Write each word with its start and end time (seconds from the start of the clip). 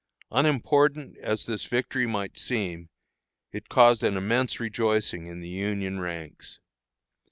Unimportant 0.31 1.15
as 1.19 1.45
this 1.45 1.65
victory 1.65 2.07
might 2.07 2.35
seem, 2.35 2.89
it 3.51 3.69
caused 3.69 4.01
an 4.01 4.17
immense 4.17 4.59
rejoicing 4.59 5.27
in 5.27 5.41
the 5.41 5.47
Union 5.47 5.99
ranks. 5.99 6.59